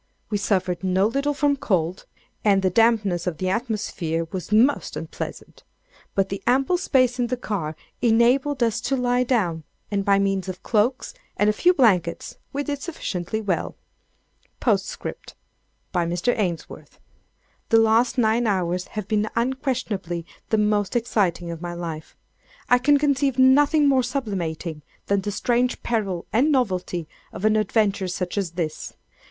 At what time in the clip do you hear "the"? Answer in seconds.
2.63-2.71, 3.37-3.49, 6.29-6.41, 7.27-7.37, 17.69-17.77, 20.49-20.57, 25.21-25.29